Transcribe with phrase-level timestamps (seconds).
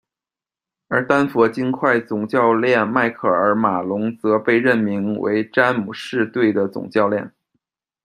[0.87, 7.31] 而丹佛金块总教练迈克尔·马龙则被任命为詹姆士队的总教练。